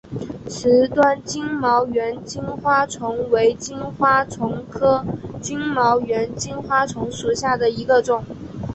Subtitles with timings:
[0.49, 5.05] 池端金毛猿金花虫为金花虫科
[5.39, 8.23] 金毛猿金花虫属下的一个种。